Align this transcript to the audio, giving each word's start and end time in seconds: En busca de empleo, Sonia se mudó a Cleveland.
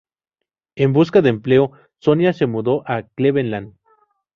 En 0.73 0.93
busca 0.93 1.21
de 1.21 1.29
empleo, 1.29 1.73
Sonia 1.99 2.33
se 2.33 2.47
mudó 2.47 2.81
a 2.87 3.03
Cleveland. 3.03 3.75